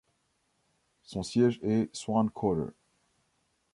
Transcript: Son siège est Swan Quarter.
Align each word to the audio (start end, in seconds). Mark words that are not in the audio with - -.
Son 1.03 1.21
siège 1.21 1.59
est 1.61 1.95
Swan 1.95 2.27
Quarter. 2.31 2.71